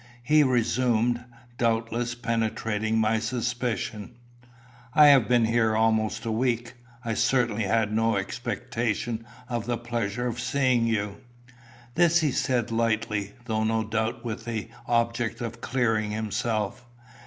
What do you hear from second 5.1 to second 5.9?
been here